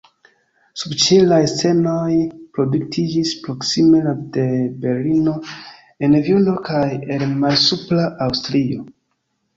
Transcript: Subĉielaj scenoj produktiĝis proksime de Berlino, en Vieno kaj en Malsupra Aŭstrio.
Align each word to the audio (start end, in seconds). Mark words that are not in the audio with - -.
Subĉielaj 0.83 1.41
scenoj 1.51 2.15
produktiĝis 2.57 3.33
proksime 3.43 4.15
de 4.39 4.47
Berlino, 4.87 5.35
en 6.09 6.19
Vieno 6.29 6.57
kaj 6.71 6.85
en 7.19 7.37
Malsupra 7.45 8.09
Aŭstrio. 8.29 8.89